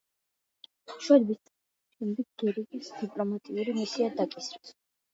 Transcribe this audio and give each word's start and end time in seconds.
შვედების 1.07 1.37
წასვლის 1.51 1.93
შემდეგ 1.99 2.29
გერიკეს 2.47 2.93
დიპლომატიური 3.05 3.81
მისია 3.81 4.13
დააკისრეს. 4.21 4.79